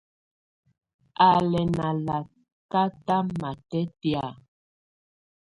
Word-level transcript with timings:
Á 1.27 1.29
lɛ́ 1.51 1.63
ná 1.77 1.87
lakata 2.05 3.17
matɛ́tɛ̀á. 3.39 4.25